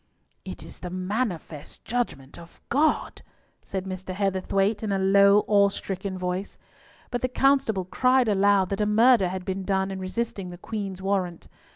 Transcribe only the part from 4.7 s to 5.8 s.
in a low, awe